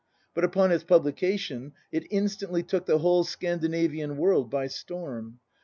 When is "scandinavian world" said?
3.23-4.49